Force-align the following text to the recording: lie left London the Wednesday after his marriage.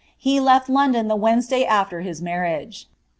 lie 0.25 0.39
left 0.39 0.67
London 0.67 1.07
the 1.07 1.15
Wednesday 1.15 1.63
after 1.63 2.01
his 2.01 2.23
marriage. 2.23 2.87